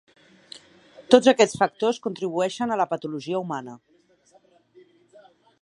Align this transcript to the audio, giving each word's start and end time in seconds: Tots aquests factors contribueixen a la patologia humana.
Tots 1.15 1.29
aquests 1.31 1.59
factors 1.59 2.01
contribueixen 2.07 2.73
a 2.77 2.81
la 2.83 2.89
patologia 2.95 3.45
humana. 3.45 3.79